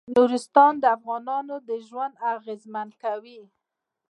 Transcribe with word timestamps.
نورستان 0.15 0.73
د 0.79 0.83
افغانانو 0.97 1.55
ژوند 1.87 2.13
اغېزمن 2.35 2.87
کوي. 3.03 3.41